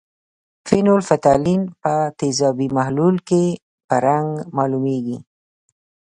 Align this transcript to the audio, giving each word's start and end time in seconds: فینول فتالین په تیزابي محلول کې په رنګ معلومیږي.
فینول 0.67 1.01
فتالین 1.09 1.61
په 1.81 1.93
تیزابي 2.19 2.67
محلول 2.77 3.15
کې 3.27 3.43
په 3.87 3.95
رنګ 4.05 4.29
معلومیږي. 4.57 5.17